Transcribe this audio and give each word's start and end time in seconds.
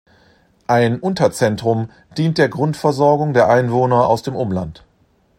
Ein 0.65 0.99
Unterzentrum 0.99 1.91
dient 2.17 2.39
der 2.39 2.49
Grundversorgung 2.49 3.33
der 3.35 3.49
Einwohner 3.49 4.07
aus 4.07 4.23
dem 4.23 4.35
Umland. 4.35 4.83